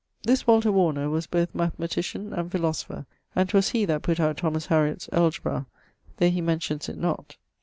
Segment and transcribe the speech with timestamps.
[0.23, 3.05] This Walter Warner was both mathematician and philosopher,
[3.35, 5.67] and 'twas he that putt out Thomas Hariot's Algebra,
[6.17, 7.37] though he mentions it not.